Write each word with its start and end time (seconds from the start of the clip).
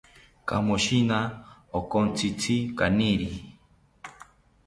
Kamoshina 0.47 1.19
onkotzitzi 1.77 2.55
kaniri 2.77 3.29